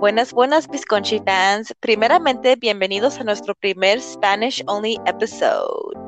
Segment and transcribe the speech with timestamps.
[0.00, 1.74] Buenas, buenas, Visconchi fans.
[1.80, 5.98] Primeramente, bienvenidos a nuestro primer Spanish Only episode.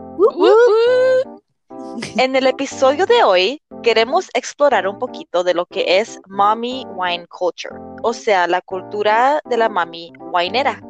[2.17, 7.26] En el episodio de hoy, queremos explorar un poquito de lo que es mommy wine
[7.26, 7.74] culture,
[8.04, 10.81] o sea, la cultura de la mami winera.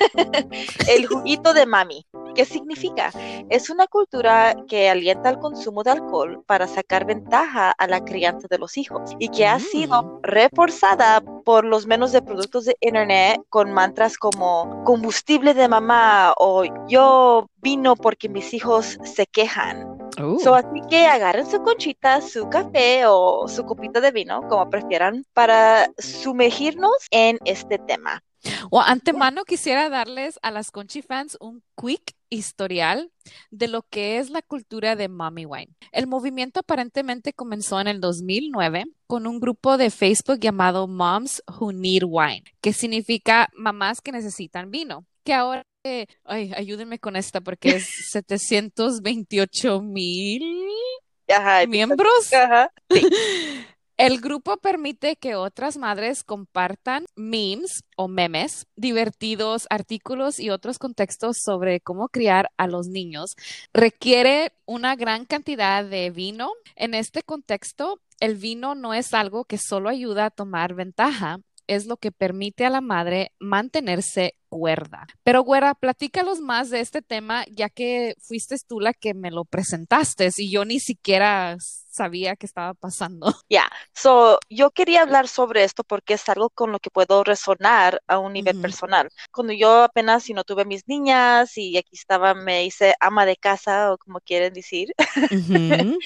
[0.88, 2.07] el juguito de mami.
[2.38, 3.10] ¿Qué significa?
[3.48, 8.46] Es una cultura que alienta el consumo de alcohol para sacar ventaja a la crianza
[8.48, 10.18] de los hijos y que ha sido Mm.
[10.22, 16.62] reforzada por los menús de productos de internet con mantras como combustible de mamá o
[16.86, 19.98] yo vino porque mis hijos se quejan.
[20.22, 24.70] Uh, So, así que agarren su conchita, su café o su copita de vino, como
[24.70, 28.22] prefieran, para sumergirnos en este tema.
[28.70, 33.10] o antemano quisiera darles a las Conchi fans un quick historial
[33.50, 35.74] de lo que es la cultura de Mommy Wine.
[35.92, 41.72] El movimiento aparentemente comenzó en el 2009 con un grupo de Facebook llamado Moms Who
[41.72, 47.40] Need Wine, que significa mamás que necesitan vino, que ahora, eh, ay, ayúdenme con esta
[47.40, 50.42] porque es 728 mil
[51.68, 52.32] miembros.
[52.32, 52.72] ajá.
[53.98, 61.38] El grupo permite que otras madres compartan memes o memes, divertidos, artículos y otros contextos
[61.44, 63.34] sobre cómo criar a los niños.
[63.74, 66.52] Requiere una gran cantidad de vino.
[66.76, 71.86] En este contexto, el vino no es algo que solo ayuda a tomar ventaja, es
[71.86, 75.06] lo que permite a la madre mantenerse cuerda.
[75.22, 79.44] Pero, güera, platícalos más de este tema, ya que fuiste tú la que me lo
[79.44, 81.56] presentaste y yo ni siquiera
[81.98, 83.26] sabía qué estaba pasando.
[83.50, 88.02] Ya, so, yo quería hablar sobre esto porque es algo con lo que puedo resonar
[88.06, 89.08] a un nivel personal.
[89.32, 93.36] Cuando yo apenas, si no tuve mis niñas y aquí estaba, me hice ama de
[93.36, 94.92] casa o como quieren decir,
[95.32, 95.98] Ujú.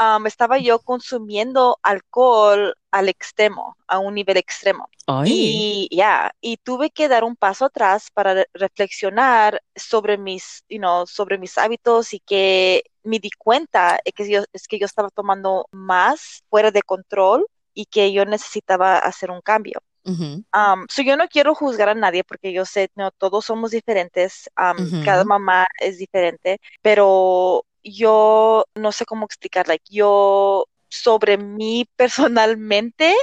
[0.00, 4.88] um, estaba yo consumiendo alcohol al extremo, a un nivel extremo.
[5.06, 5.88] Ay.
[5.90, 10.78] Y ya, y tuve que dar un paso atrás para re- reflexionar sobre mis, you
[10.78, 14.86] know, sobre mis hábitos y que me di cuenta es que yo, es que yo
[14.86, 19.80] estaba tomando más fuera de control y que yo necesitaba hacer un cambio.
[20.04, 20.44] Ujú.
[20.54, 24.48] Um, so yo no quiero juzgar a nadie porque yo sé, no, todos somos diferentes,
[24.58, 25.04] um, Ujú.
[25.04, 33.14] cada mamá es diferente, pero yo no sé cómo explicar, like, yo sobre mí personalmente,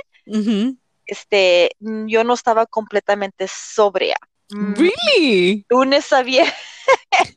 [1.06, 4.18] este, mm, yo no estaba completamente sobria.
[4.50, 5.66] Mm, Really?
[5.70, 6.54] lunes a viernes.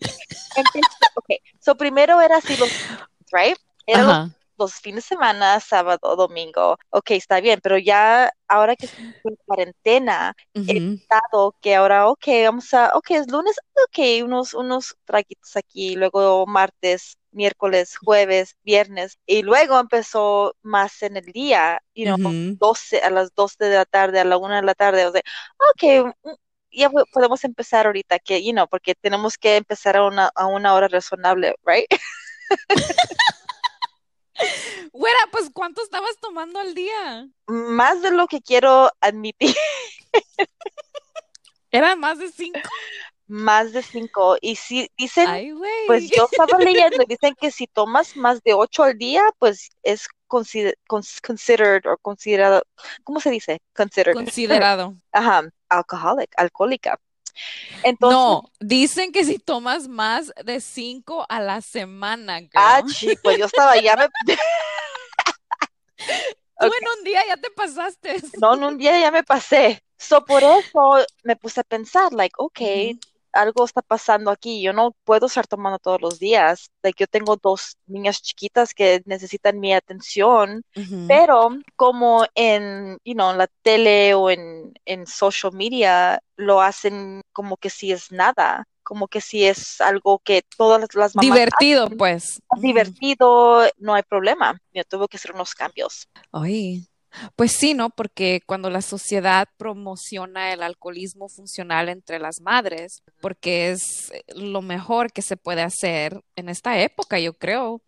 [0.54, 1.26] Empecé- ok,
[1.60, 2.70] so primero era así los,
[3.32, 3.56] right?
[3.86, 4.02] Era
[4.56, 6.76] los, fines de semana, sábado, domingo.
[6.90, 10.34] Ok, está bien, pero ya ahora que estamos en cuarentena,
[10.66, 11.00] he Ujú.
[11.00, 13.56] notado que ahora, ok, vamos a, ok, es lunes,
[13.88, 21.16] ok, unos, unos traguitos aquí, luego martes, miércoles, jueves, viernes, y luego empezó más en
[21.16, 22.56] el día, you know, Ujú.
[22.58, 25.22] 12, a las 12 de la tarde, a la 1 de la tarde, o sea,
[25.72, 26.30] ok, mm,
[26.72, 30.46] ya po- podemos empezar ahorita, que, you know, porque tenemos que empezar a una, a
[30.46, 31.86] una hora razonable, right?
[34.92, 37.28] Güera, pues ¿cuánto estabas tomando al día?
[37.46, 39.54] Más de lo que quiero admitir,
[41.72, 42.58] Era más de cinco.
[43.30, 45.54] Más de cinco, y si dicen Ay.
[45.86, 50.08] Pues yo estaba leyendo dicen que si tomas más de ocho al día, pues es
[50.26, 52.62] consider- cons- considered o considerado,
[53.04, 53.60] ¿cómo se dice?
[53.74, 54.14] Considered.
[54.14, 54.96] Considerado.
[55.12, 57.00] Ajá, alcoholic, alcohólica.
[57.82, 62.50] Entonces, No, dicen que si tomas más de cinco a la semana, girl.
[62.56, 64.08] ah, sí, pues yo estaba ya me,
[66.60, 66.72] Tú ok.
[66.80, 68.16] en un día ya te pasaste.
[68.38, 69.82] no, en un día ya me pasé.
[69.98, 73.00] So por eso me puse a pensar, like, okay, Ujú.
[73.32, 74.62] Algo está pasando aquí.
[74.62, 76.70] Yo no puedo estar tomando todos los días.
[76.82, 80.62] Like, yo tengo dos niñas chiquitas que necesitan mi atención.
[81.08, 87.22] Pero como en, you know, en la tele o en, en social media lo hacen
[87.32, 91.84] como que si es nada, como que si es algo que todas las- mamás Divertido,
[91.84, 92.40] hacen, pues.
[92.60, 94.60] Divertido, no hay problema.
[94.72, 96.08] Yo tuve que hacer unos cambios.
[96.32, 96.86] Ay,
[97.36, 97.90] pues sí, ¿no?
[97.90, 105.12] Porque cuando la sociedad promociona el alcoholismo funcional entre las madres, porque es lo mejor
[105.12, 107.82] que se puede hacer en esta época, yo creo.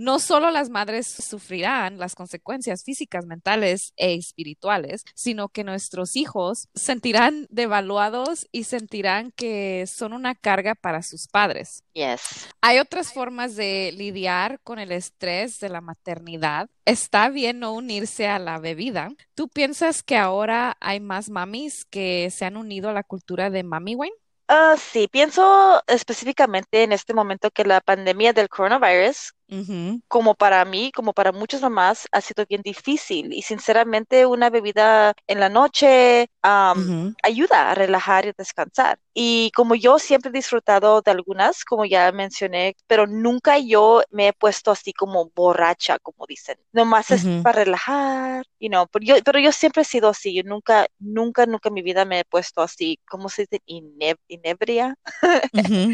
[0.00, 6.68] No solo las madres sufrirán las consecuencias físicas, mentales e espirituales, sino que nuestros hijos
[6.74, 11.82] sentirán devaluados y sentirán que son una carga para sus padres.
[11.92, 12.48] Yes.
[12.60, 16.68] Hay otras formas de lidiar con el estrés de la maternidad.
[16.84, 19.10] Está bien no unirse a la bebida.
[19.34, 23.62] ¿Tú piensas que ahora hay más mamis que se han unido a la cultura de
[23.62, 24.14] mami wine?
[24.50, 30.64] Ah, sí, pienso específicamente en este momento que la pandemia del coronavirus Ujú, como para
[30.64, 33.32] mí, como para muchas mamás, ha sido bien difícil.
[33.34, 38.98] Y sinceramente, una bebida en la noche am, ujú, ayuda a relajar y descansar.
[39.12, 44.28] Y como yo siempre he disfrutado de algunas, como ya mencioné, pero nunca yo me
[44.28, 46.58] he puesto así como borracha, como dicen.
[46.72, 50.34] Nomás es ujú, para relajar, you know, pero yo, pero yo siempre he sido así.
[50.34, 53.60] Yo nunca, nunca, nunca en mi vida me he puesto así, ¿cómo se dice?
[53.66, 54.94] Ine- inebria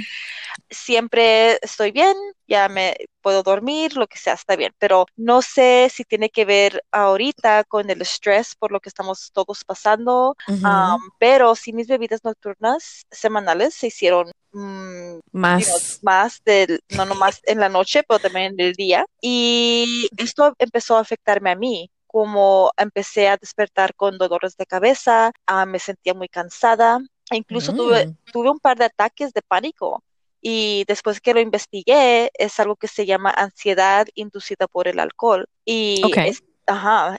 [0.71, 2.17] siempre estoy bien,
[2.47, 6.45] ya me puedo dormir, lo que sea, está bien, pero no sé si tiene que
[6.45, 11.09] ver ahorita con el estrés por lo que estamos todos pasando, am, ujú.
[11.19, 15.21] pero sí mis bebidas nocturnas semanales se hicieron mm,
[15.57, 15.99] you know, Más.
[16.03, 20.97] más del, no nomás en la noche, pero también en el día, y esto empezó
[20.97, 21.91] a afectarme a mí.
[22.07, 27.01] Como empecé a despertar con dolores de cabeza, ah, me sentía muy cansada,
[27.33, 30.03] incluso tuve, Mm, tuve un par de ataques de pánico
[30.47, 35.47] y después que lo investigué, es algo que se llama ansiedad inducida por el alcohol.
[35.65, 36.19] Y ok.
[36.19, 37.17] es, ajá,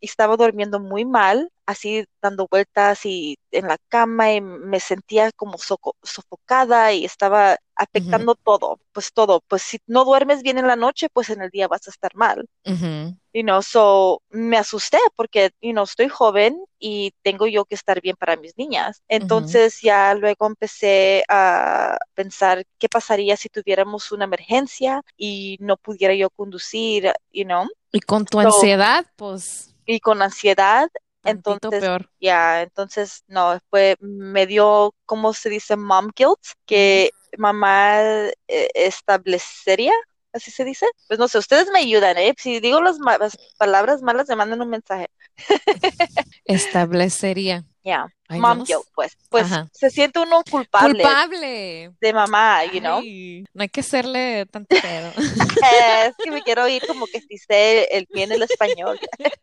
[0.00, 5.30] y estaba durmiendo muy mal, así dando vueltas y en la cama y me sentía
[5.32, 5.56] como
[6.02, 9.40] sofocada y estaba afectando todo, pues todo.
[9.48, 12.14] Pues si no duermes bien en la noche, pues en el día vas a estar
[12.14, 12.46] mal.
[12.66, 17.74] ujú, You know, so me asusté porque, you know, estoy joven y tengo yo que
[17.76, 19.02] estar bien para mis niñas.
[19.08, 26.14] Entonces ya luego empecé a pensar qué pasaría si tuviéramos una emergencia y no pudiera
[26.14, 27.66] yo conducir, you know.
[27.92, 30.88] Y con tu So, ansiedad, pues, y con ansiedad,
[31.24, 32.10] entonces peor.
[32.20, 35.76] ya, entonces no, fue, me dio, ¿cómo se dice?
[35.76, 38.00] Mom guilt, que mamá
[38.48, 39.92] eh, establecería.
[40.32, 40.86] ¿Así se dice?
[41.08, 42.34] Pues no sé, ustedes me ayudan, ¿eh?
[42.38, 45.08] Si digo las, ma- las palabras malas, me mandan un mensaje.
[46.54, 47.64] Establecería.
[47.84, 48.90] Ay, yo mom no guilt, sé.
[48.94, 49.68] pues, pues Ajá.
[49.72, 51.92] se siente uno culpable Culpable.
[52.00, 53.00] de mamá, you know.
[53.00, 55.12] Ay, no hay que hacerle tanto pedo.
[56.06, 58.98] Es que me quiero ir como que si sé el, bien el español.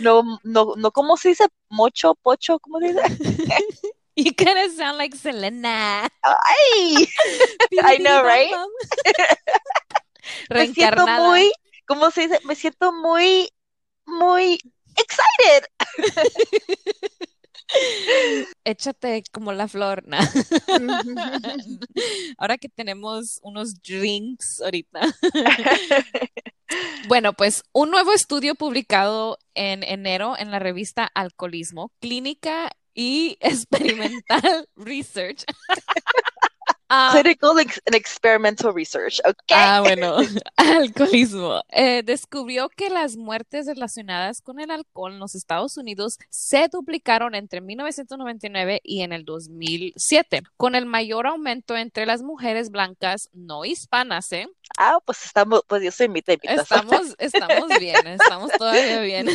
[0.00, 1.46] No, no, no, ¿cómo se dice?
[1.68, 3.00] Mocho, pocho, ¿cómo se dice?
[4.16, 6.08] You kind of sound like Selena.
[6.20, 7.08] ¡Ay!
[7.70, 8.52] I know, right?
[10.50, 11.52] Me siento muy,
[11.86, 12.40] ¿cómo se dice?
[12.44, 13.50] Me siento muy,
[14.04, 14.58] muy
[14.96, 15.68] excited.
[18.64, 20.02] Échate como la flor.
[20.06, 20.26] nah.
[22.38, 25.00] Ahora que tenemos unos drinks ahorita.
[27.06, 34.66] Bueno, pues un nuevo estudio publicado en enero en la revista Alcoholismo, Clínica y Experimental
[34.74, 35.44] Research.
[36.94, 39.34] Ah, Clinical and experimental research, ¿ok?
[39.54, 40.18] ah, bueno,
[40.56, 41.62] alcoholismo.
[41.70, 47.34] Eh, descubrió que las muertes relacionadas con el alcohol en los Estados Unidos se duplicaron
[47.34, 53.64] entre 1999 y en el 2007, con el mayor aumento entre las mujeres blancas no
[53.64, 54.46] hispanas, ¿eh?
[54.76, 56.60] Ah, pues estamos, pues yo soy mitad mitad.
[56.60, 59.28] Estamos, estamos bien, estamos todavía bien.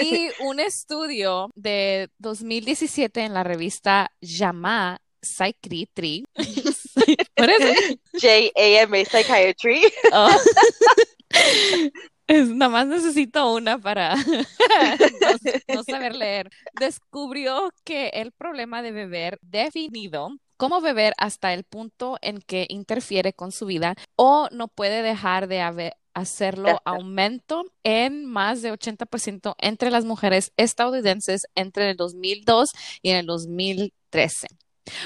[0.00, 6.24] Y un estudio de 2017 en la revista JAMA Psychiatry.
[7.38, 8.00] What is it?
[8.20, 9.82] J-A-M-A Psychiatry.
[10.12, 10.30] Oh.
[12.26, 16.50] Es, nada más necesito una para no, no saber leer.
[16.78, 23.32] Descubrió que el problema de beber definido como beber hasta el punto en que interfiere
[23.32, 29.54] con su vida o no puede dejar de haber- hacerlo aumento en más de 80%
[29.58, 32.70] entre las mujeres estadounidenses entre el 2002
[33.00, 34.48] y en el 2013.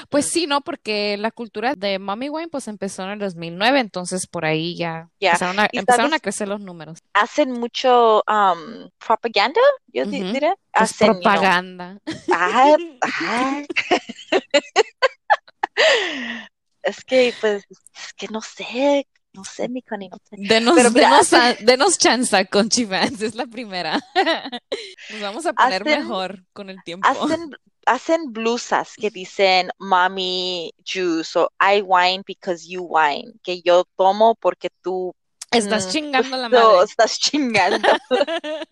[0.09, 0.61] Pues sí, ¿no?
[0.61, 5.09] Porque la cultura de mommy wine pues empezó en el 2009, entonces por ahí ya
[5.19, 6.99] empezaron a, crecer los números.
[7.13, 10.33] hacen mucho um, propaganda, yo di- Ujú.
[10.33, 10.53] diré.
[10.73, 11.99] Pues Hacen, you know, propaganda.
[12.31, 12.75] ah,
[13.21, 13.61] ah.
[16.83, 20.35] Es que, pues, es que no sé, no sé, mi Connie, no sé.
[20.37, 23.99] Denos, Pero denos, hacen, denos chance con Chivans, es la primera.
[25.09, 27.07] Nos vamos a poner hacen, mejor con el tiempo.
[27.07, 27.51] hacen,
[27.85, 34.35] hacen blusas que dicen mommy juice o I wine because you wine, que yo tomo
[34.35, 35.15] porque tú,
[35.53, 36.83] Estás mm, chingando la madre.
[36.83, 37.87] estás chingando.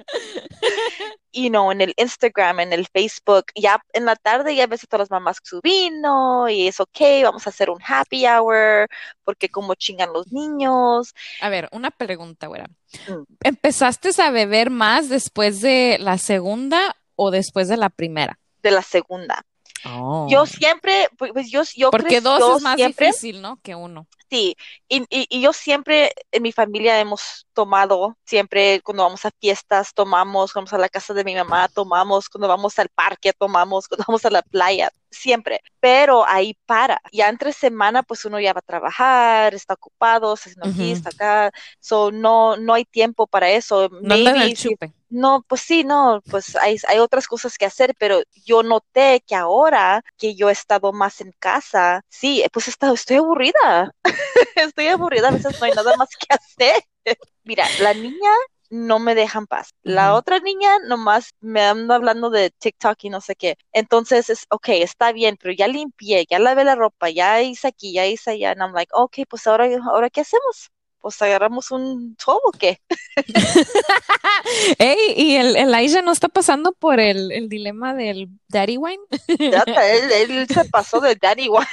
[1.32, 4.88] y no, en el Instagram, en el Facebook, ya en la tarde ya ves a
[4.88, 8.88] todas las mamás su vino y es ok, vamos a hacer un happy hour
[9.24, 11.14] porque como chingan los niños.
[11.40, 12.66] A ver, una pregunta, güera.
[13.08, 18.40] Mm, ¿Empezaste a beber más después de la segunda o después de la primera?
[18.62, 19.44] De la segunda.
[19.86, 20.28] Oh.
[20.30, 23.60] Yo siempre, pues pues, yo, yo Porque crecí, dos yo es más siempre, difícil, ¿no?
[23.64, 24.08] Que uno.
[24.32, 24.56] Sí,
[24.88, 29.94] y, y, y yo siempre en mi familia hemos tomado, siempre cuando vamos a fiestas
[29.94, 33.88] tomamos, cuando vamos a la casa de mi mamá tomamos, cuando vamos al parque tomamos,
[33.90, 37.02] cuando vamos a la playa, siempre, pero ahí para.
[37.12, 40.94] Ya entre semana pues uno ya va a trabajar, está ocupado, está haciendo aquí, Ujú.
[40.94, 43.90] está acá, so no, no hay tiempo para eso.
[44.02, 44.94] No Maybe chupe.
[45.10, 49.36] no, pues sí, no, pues hay, hay otras cosas que hacer, pero yo noté que
[49.36, 53.94] ahora que yo he estado más en casa, sí, pues he estado, estoy aburrida,
[54.56, 56.84] estoy aburrida, a veces no hay nada más que hacer.
[57.44, 58.30] Mira, la niña
[58.72, 59.74] no me deja en paz.
[59.84, 63.58] La otra niña nomás me anda hablando de TikTok y no sé qué.
[63.74, 67.94] Entonces es, ok, está bien, pero ya limpié, ya lavé la ropa, ya hice aquí,
[67.94, 68.52] ya hice allá.
[68.52, 70.72] And I'm like, ok, pues ahora, ahora ¿qué hacemos?
[71.00, 72.80] Pues agarramos un show o qué?
[74.78, 79.04] Ey, ¿y el Elijah no está pasando por el, el dilema del daddy wine?
[79.38, 81.68] Ya, él, él se pasó de daddy igual.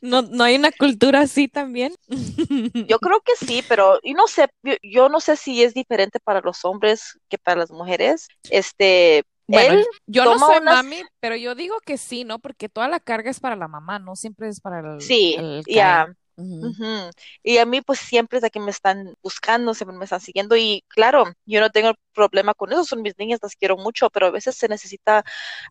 [0.00, 1.94] ¿No, no hay una cultura así también?
[2.88, 6.18] Yo creo que sí, pero y no sé, yo, yo no sé si es diferente
[6.20, 8.28] para los hombres que para las mujeres.
[8.48, 12.38] Este, Bueno, él, yo no soy unas- mami, pero yo digo que sí, ¿no?
[12.38, 16.12] Porque toda la carga es para la mamá, no siempre es para el, sí, ya.
[16.36, 17.10] Ujú.
[17.42, 20.56] Y a mí pues siempre es de que me están buscando, siempre me están siguiendo
[20.56, 24.26] y claro, yo no tengo problema con eso, son mis niñas, las quiero mucho, pero
[24.26, 25.22] a veces se necesita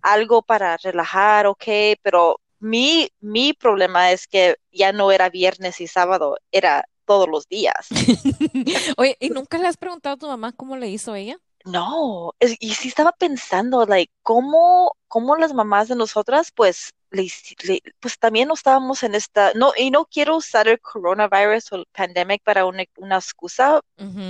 [0.02, 1.64] algo para relajar, ok,
[2.02, 7.48] pero mi, mi problema es que ya no era viernes y sábado, era todos los
[7.48, 7.88] días.
[8.98, 11.38] Oye, ¿y nunca le has preguntado a tu mamá cómo le hizo ella?
[11.66, 17.24] No, es- y sí estaba pensando, like, cómo, cómo las mamás de nosotras, pues, le
[17.24, 21.72] hici- le- pues también no estábamos en esta, no, y no quiero usar el coronavirus
[21.72, 23.82] o el pandemic para una, una excusa,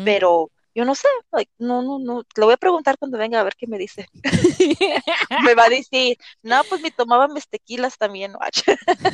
[0.03, 3.43] pero yo no sé, like, no, no, no, le voy a preguntar cuando venga a
[3.43, 4.07] ver qué me dice.
[5.43, 8.61] Me va a decir, no, pues me tomaba mis tequilas también, watch.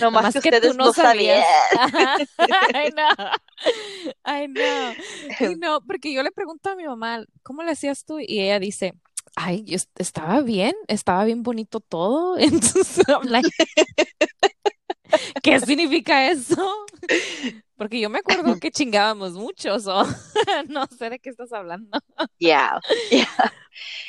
[0.00, 1.42] Nomás Nomás que que tú ustedes no no sabían.
[2.72, 3.08] Ay, no.
[4.24, 4.96] Ay, no.
[5.38, 8.18] Y no, porque yo le pregunto a mi mamá, ¿cómo le hacías tú?
[8.20, 8.94] Y ella dice,
[9.36, 12.36] ay, yo est- estaba bien, estaba bien bonito todo.
[12.38, 13.48] Entonces, I'm like,
[15.42, 16.86] ¿qué significa eso?
[17.76, 20.02] Porque yo me acuerdo que chingábamos mucho, so,
[20.68, 21.98] no sé de qué estás hablando.
[22.38, 23.52] Yeah, yeah.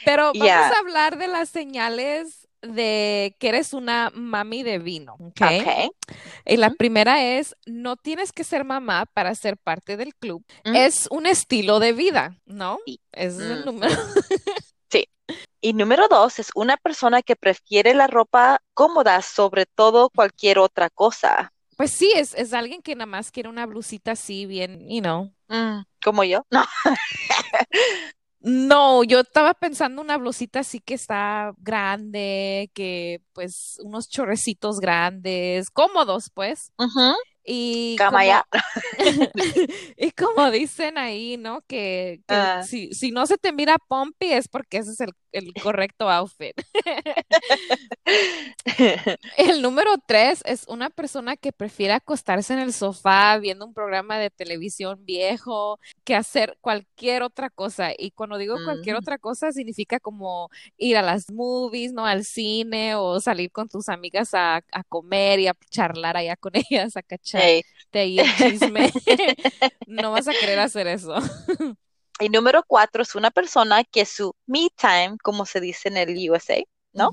[0.05, 0.69] Pero vamos Ya.
[0.69, 5.41] a hablar de las señales de que eres una mami de vino, ¿ok?
[5.41, 5.89] Okay.
[6.45, 6.77] Y la Ujú.
[6.77, 10.43] primera es, no tienes que ser mamá para ser parte del club.
[10.65, 10.75] Mm.
[10.75, 12.79] Es un estilo de vida, ¿no?
[12.85, 13.01] Sí.
[13.11, 13.93] Es el número.
[15.67, 20.89] Y número dos, es una persona que prefiere la ropa cómoda sobre todo cualquier otra
[20.89, 21.51] cosa.
[21.75, 25.29] Pues sí, es, es alguien que nada más quiere una blusita así, bien, you know.
[25.49, 26.45] Mm, como yo.
[26.51, 26.63] No.
[28.39, 35.69] No, yo estaba pensando una blusita así que está grande, que pues unos chorrecitos grandes,
[35.69, 36.71] cómodos, pues.
[36.77, 37.13] Ujú.
[37.43, 38.45] Y Cama como, ya.
[39.97, 41.61] y como dicen ahí, ¿no?
[41.61, 42.63] Que, que Ah.
[42.63, 46.55] si, si no se te mira pompi es porque ese es el, el correcto outfit.
[49.37, 54.17] El número tres es una persona que prefiere acostarse en el sofá viendo un programa
[54.19, 57.91] de televisión viejo que hacer cualquier otra cosa.
[57.97, 58.99] Y cuando digo cualquier Mm.
[58.99, 62.05] otra cosa, significa como ir a las movies, ¿no?
[62.05, 66.53] Al cine o salir con tus amigas a, a comer y a charlar allá con
[66.69, 67.63] ellas, a cacharte Hey.
[67.93, 68.91] y el chisme.
[69.87, 71.15] No vas a querer hacer eso.
[72.19, 76.29] Y número cuatro es una persona que su me time, como se dice en el
[76.29, 77.11] USA, ¿no?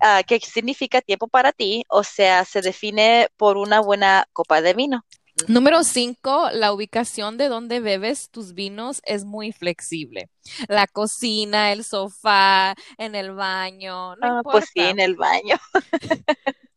[0.00, 4.72] Ah, que significa tiempo para ti, o sea, se define por una buena copa de
[4.74, 5.04] vino.
[5.48, 10.28] Número cinco, la ubicación de donde bebes tus vinos es muy flexible.
[10.68, 14.90] La cocina, el sofá, en el baño, no Ah, pues sí, importa.
[14.90, 15.56] en el baño.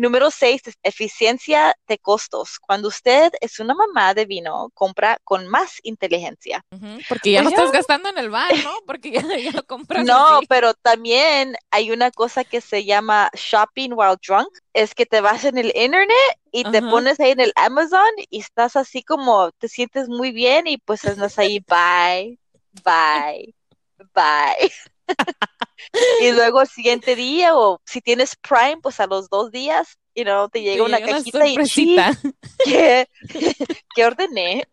[0.00, 2.58] Número seis eficiencia de costos.
[2.58, 6.64] Cuando usted es una mamá de vino, compra con más inteligencia.
[6.72, 7.56] Ujú, Porque ya Pues no ya.
[7.56, 8.72] estás gastando en el bar, ¿no?
[8.86, 10.46] Porque ya, ya lo compras No, así.
[10.48, 14.48] pero también hay una cosa que se llama shopping while drunk.
[14.72, 16.08] Es que te vas en el internet
[16.52, 20.66] y te pones ahí en el Amazon y estás así como te sientes muy bien
[20.66, 22.38] y pues andas ahí, bye,
[22.84, 23.54] bye,
[24.14, 24.72] bye.
[26.22, 30.24] Y luego el siguiente día o si tienes Prime, pues a los dos días, you
[30.24, 32.14] know, te Te llega una llega una cajita y sorpresita.
[32.22, 32.32] "Chi,
[32.64, 33.08] ¿qué,
[33.94, 34.68] qué ordené?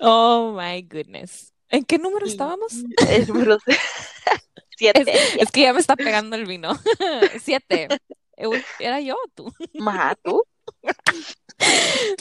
[0.00, 1.52] Oh my goodness.
[1.68, 2.72] ¿En qué número Y- estábamos?
[3.28, 3.58] Número
[4.76, 5.04] siete.
[5.06, 6.78] Es, es que ya me está pegando el vino.
[7.42, 7.88] Siete.
[8.78, 9.52] ¿Era yo o tú?
[9.86, 10.42] Ajá, ¿tú?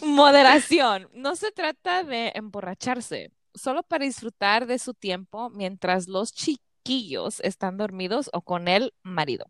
[0.03, 1.09] Moderación.
[1.13, 7.77] No se trata de emborracharse, solo para disfrutar de su tiempo mientras los chiquillos están
[7.77, 9.45] dormidos o con el marido.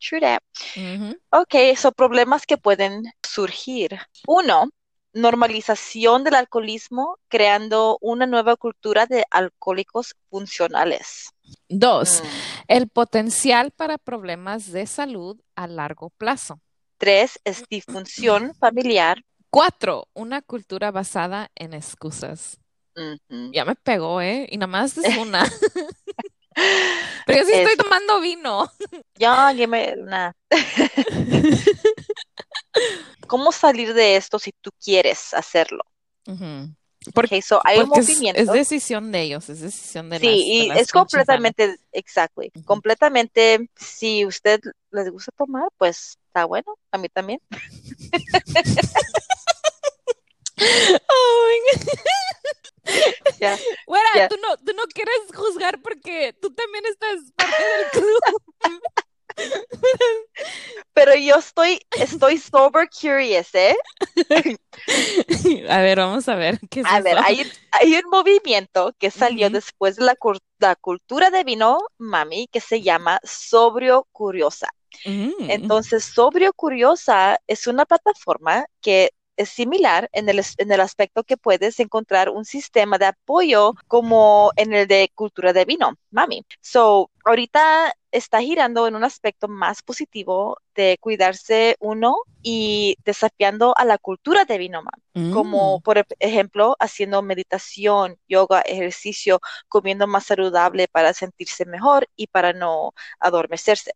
[0.00, 0.42] True that.
[0.76, 1.16] Ujú.
[1.30, 3.98] Ok, son problemas que pueden surgir.
[4.26, 4.68] Uno,
[5.12, 11.30] normalización del alcoholismo, creando una nueva cultura de alcohólicos funcionales.
[11.68, 12.26] Dos, Mm.
[12.68, 16.60] el potencial para problemas de salud a largo plazo.
[16.98, 19.22] Tres, es disfunción familiar.
[19.50, 22.58] Cuatro, una cultura basada en excusas.
[23.52, 24.46] Ya me pegó, ¿eh?
[24.50, 25.44] Y nada más es una.
[27.26, 28.70] Pero yo sí estoy Es- tomando vino.
[29.18, 30.32] Ya, ya me- nah.
[33.26, 35.84] ¿Cómo salir de esto si tú quieres hacerlo?
[37.14, 38.40] Porque, Ok, so hay un porque movimiento.
[38.40, 42.52] es decisión de ellos, es decisión de Sí, las, de y las es completamente, exactly,
[42.54, 42.64] Ujú.
[42.64, 44.60] completamente, si usted
[44.92, 47.40] les gusta tomar, pues está bueno, a mí también.
[50.58, 51.58] Ay.
[53.40, 53.58] Ya,
[54.14, 54.28] ya.
[54.28, 58.82] tú no, tú no quieres juzgar porque tú también estás parte del club.
[60.92, 63.76] Pero yo estoy, estoy sober curious, ¿eh?
[65.68, 69.48] A ver, vamos a ver qué es A ver, hay, hay un movimiento que salió
[69.50, 70.04] después de
[70.58, 74.68] la cultura de vino, mami, que se llama Sobrio Curiosa.
[75.04, 75.50] Mm.
[75.50, 81.36] Entonces, Sobrio Curiosa es una plataforma que es similar en el, en el aspecto que
[81.36, 86.44] puedes encontrar un sistema de apoyo como en el de cultura de vino, mami.
[86.60, 93.84] So, ahorita está girando en un aspecto más positivo de cuidarse uno y desafiando a
[93.84, 95.82] la cultura de vino, mami como Mm.
[95.82, 102.92] por ejemplo haciendo meditación, yoga, ejercicio, comiendo más saludable para sentirse mejor y para no
[103.18, 103.92] adormecerse.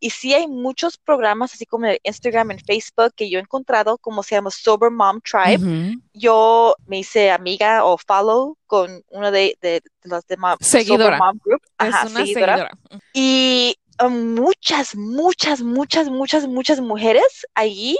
[0.00, 3.98] Y sí hay muchos programas así como en Instagram, en Facebook que yo he encontrado
[3.98, 5.96] como se llama Sober Mom Tribe.
[6.12, 11.16] Yo me hice amiga o follow con una de, de, de las de Mom- Seguidora.
[11.16, 11.62] Sober Mom Group.
[11.78, 12.56] Es Ajá, una seguidora.
[12.56, 12.78] seguidora.
[13.12, 17.96] Y uh, muchas, muchas, muchas, muchas, muchas mujeres allí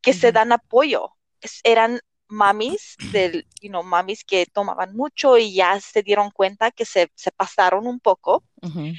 [0.00, 1.10] que se dan apoyo.
[1.40, 6.72] Es- eran mamis del, you know, mamis que tomaban mucho y ya se dieron cuenta
[6.72, 8.42] que se, se pasaron un poco.
[8.62, 8.92] Ujú.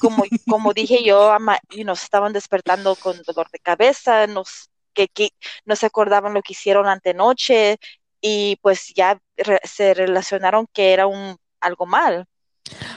[0.00, 5.30] Como, como dije yo, ama- estaban despertando con dolor de cabeza, nos, que, que
[5.64, 7.78] no se acordaban lo que hicieron antenoche
[8.20, 9.20] y pues ya
[9.64, 12.26] se relacionaron que era un algo mal.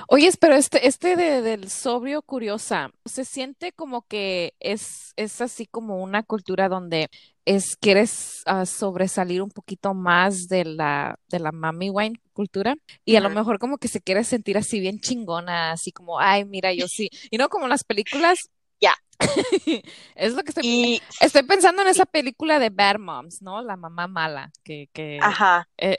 [0.07, 5.67] Oyes, pero este, este de, del sobrio curiosa, se siente como que es, es así
[5.67, 7.09] como una cultura donde
[7.49, 13.15] es, quieres ah, sobresalir un poquito más de la, de la mami wine cultura y
[13.15, 16.73] a lo mejor como que se quiere sentir así bien chingona, así como, ay, mira,
[16.73, 18.37] yo sí, y no como las películas.
[18.81, 18.93] Ya.
[20.15, 23.61] Es lo que estoy, Y, estoy pensando en esa película de Bad Moms, ¿no?
[23.61, 25.97] La mamá mala, que, que, ajá, eh,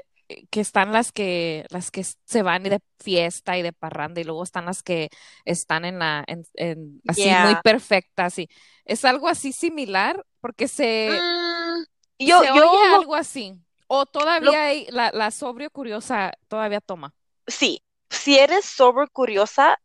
[0.51, 4.45] que están las que las que se van de fiesta y de parranda y luego
[4.45, 5.11] están las que
[5.45, 7.45] están en la en, en- así Yeah.
[7.45, 8.49] muy perfectas y
[8.85, 11.85] es algo así similar porque se, Mm,
[12.19, 13.55] yo, se yo oye algo así.
[13.87, 17.15] o todavía hay la, la sobrio curiosa todavía toma.
[17.47, 19.79] Sí, si eres sober curiosa,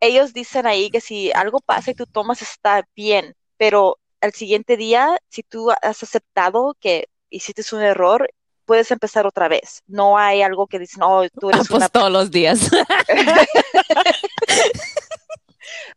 [0.00, 4.76] ellos dicen ahí que si algo pasa y tú tomas está bien, pero al siguiente
[4.76, 8.28] día, si tú has aceptado que hiciste un error,
[8.64, 9.82] puedes empezar otra vez.
[9.86, 11.88] No hay algo que dicen, oh, tú Ah, eres pues una...
[11.88, 12.70] todos los días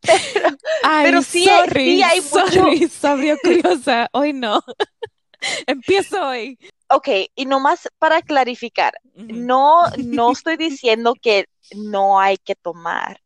[0.34, 0.50] Pero,
[0.84, 4.62] Ay, Pero sí hay- sorry, sí hay mucho- sorry, sobrio curiosa hoy no.
[5.68, 6.58] Empiezo hoy.
[6.90, 13.22] Ok, y nomás para clarificar, no, no estoy diciendo que no hay que tomar.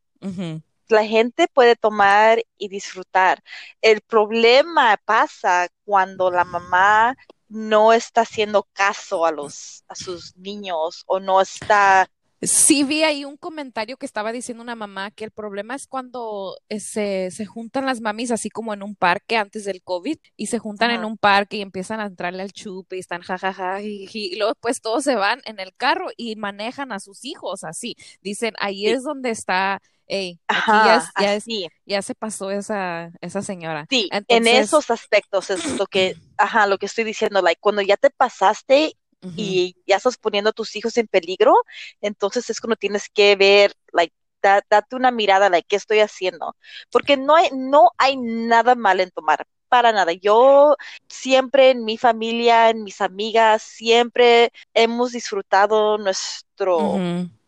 [0.88, 3.42] la gente puede tomar y disfrutar.
[3.80, 7.14] El problema pasa cuando la mamá
[7.48, 12.08] no está haciendo caso a los a sus niños o no está
[12.42, 16.56] Sí, vi ahí un comentario que estaba diciendo una mamá que el problema es cuando
[16.70, 20.46] eh, se, se juntan las mamis así como en un parque antes del COVID y
[20.46, 24.32] se juntan en un parque y empiezan a entrarle al chupe y están jajaja jiji,
[24.32, 27.94] y luego pues todos se van en el carro y manejan a sus hijos así.
[28.22, 28.92] Dicen, ahí Sí.
[28.92, 31.68] es donde está, hey, aquí ya, es- ajá, ya, es- así.
[31.84, 33.86] ya se pasó esa, esa señora.
[33.90, 37.98] Sí, en esos aspectos es lo que, ajá, lo que estoy diciendo, like cuando ya
[37.98, 38.94] te pasaste
[39.34, 41.54] Y ya estás poniendo a tus hijos en peligro,
[42.00, 46.56] entonces es cuando tienes que ver, like, da- date una mirada, like, ¿qué estoy haciendo?
[46.90, 50.12] Porque no hay, no hay nada mal en tomar, para nada.
[50.12, 50.76] Yo
[51.08, 57.02] siempre en mi familia, en mis amigas, siempre hemos disfrutado nuestros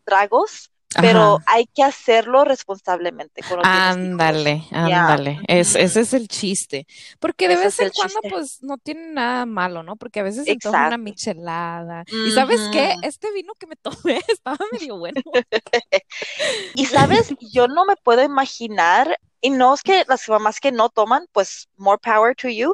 [0.05, 1.43] tragos, pero Ajá.
[1.47, 3.41] hay que hacerlo responsablemente.
[3.63, 5.39] Ándale, ándale.
[5.47, 6.87] Es, ese es el chiste.
[7.19, 8.29] Porque de Ese vez en cuando, chiste.
[8.29, 9.95] pues, no tiene nada malo, ¿no?
[9.95, 12.03] Porque a veces se antoja una michelada.
[12.07, 12.95] ¿Y sabes qué?
[13.01, 15.21] Este vino que me tomé estaba medio bueno.
[16.75, 20.89] Y sabes, yo no me puedo imaginar y no es que las mamás que no
[20.89, 22.73] toman, pues more power to you,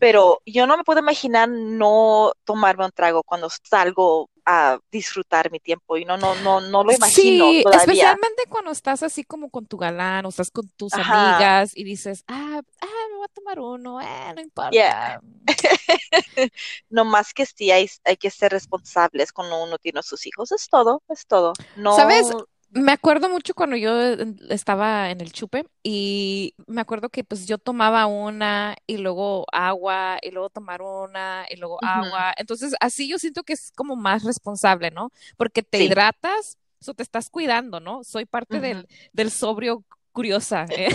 [0.00, 5.60] pero yo no me puedo imaginar no tomarme un trago cuando salgo a disfrutar mi
[5.60, 7.82] tiempo y no, no, no, no lo imagino Sí, todavía.
[7.82, 11.36] especialmente cuando estás así como con tu galán o estás con tus Ajá.
[11.36, 14.70] amigas y dices, ah, ah, me voy a tomar uno, eh, no importa.
[14.70, 15.20] Yeah.
[16.90, 20.52] No más que sí hay, hay que ser responsables cuando uno tiene a sus hijos,
[20.52, 21.52] es todo, es todo.
[21.76, 22.26] No, ¿Sabes?
[22.74, 27.46] Me acuerdo mucho cuando yo eh, estaba en el chupe y me acuerdo que pues
[27.46, 32.32] yo tomaba una y luego agua y luego tomar una y luego agua.
[32.38, 35.10] Entonces así yo siento que es como más responsable, ¿no?
[35.36, 35.82] Porque te Sí.
[35.82, 38.04] hidratas, eso te estás cuidando, ¿no?
[38.04, 40.88] Soy parte del, del sobrio curiosa ¿eh?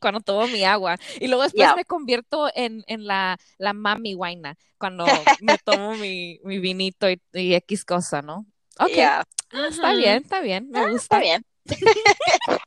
[0.00, 1.76] cuando tomo mi agua y luego después Yeah.
[1.76, 7.20] me convierto en, en la, la mami guaina cuando me tomo mi, mi vinito y,
[7.32, 8.46] y X cosa, ¿no?
[8.80, 8.88] Ok.
[8.90, 9.24] Yeah.
[9.68, 11.18] Está bien, está bien, me Ah, gusta.
[11.18, 11.44] Está bien.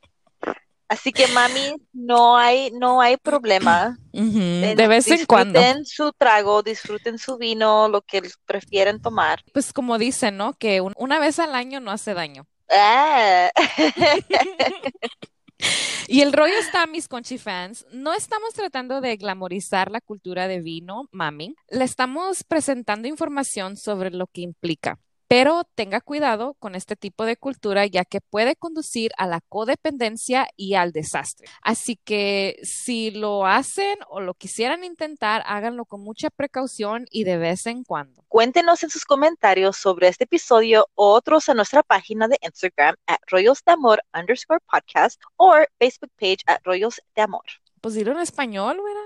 [0.88, 3.98] Así que mami, no hay, no hay problema.
[4.12, 5.58] De vez en cuando.
[5.58, 9.40] Disfruten su trago, disfruten su vino, lo que prefieren tomar.
[9.52, 10.52] Pues como dicen, ¿no?
[10.52, 12.46] Que un- una vez al año no hace daño.
[12.70, 13.50] Ah.
[16.06, 20.60] Y el rollo está, mis Conchi fans, no estamos tratando de glamorizar la cultura de
[20.60, 21.54] vino, mami.
[21.70, 24.98] Le estamos presentando información sobre lo que implica.
[25.28, 30.48] Pero tenga cuidado con este tipo de cultura ya que puede conducir a la codependencia
[30.56, 31.48] y al desastre.
[31.62, 37.38] Así que si lo hacen o lo quisieran intentar, háganlo con mucha precaución y de
[37.38, 38.24] vez en cuando.
[38.28, 43.18] Cuéntenos en sus comentarios sobre este episodio o otros a nuestra página de Instagram at
[43.28, 47.44] rollos de amor underscore podcast o Facebook page at rollos de amor.
[47.80, 49.03] Pues dilo en español, ¿verdad?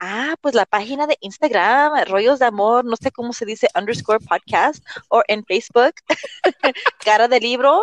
[0.00, 3.68] Ah, pues la página de Instagram, at rollos de amor, no sé cómo se dice
[3.74, 5.94] underscore podcast o en Facebook,
[7.04, 7.82] cara de libro,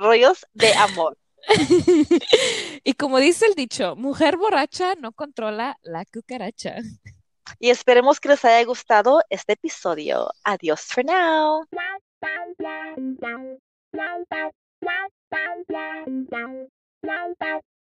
[0.00, 1.16] rollos de amor.
[2.82, 6.76] Y como dice el dicho, mujer borracha no controla la cucaracha.
[7.58, 10.30] Y esperemos que les haya gustado este episodio.
[10.44, 11.64] Adiós for now.
[17.38, 17.60] Bye.